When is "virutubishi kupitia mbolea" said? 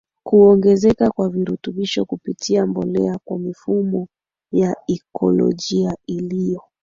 1.29-3.17